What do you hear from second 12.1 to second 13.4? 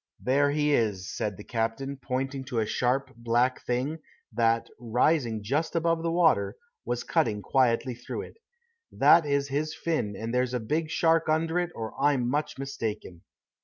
much mistaken."